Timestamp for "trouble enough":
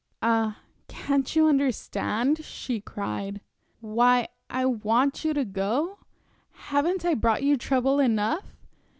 7.55-8.47